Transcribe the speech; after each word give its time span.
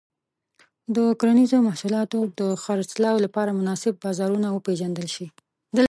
د 0.95 0.97
کرنيزو 1.19 1.57
محصولاتو 1.67 2.19
د 2.39 2.41
خرڅلاو 2.63 3.17
لپاره 3.25 3.57
مناسب 3.59 3.93
بازارونه 4.03 4.47
وپیژندل 4.51 5.07
شي. 5.15 5.27